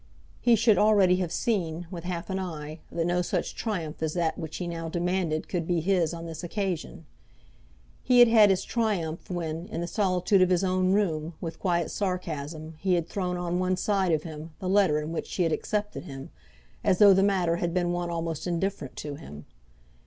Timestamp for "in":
9.67-9.79, 14.99-15.11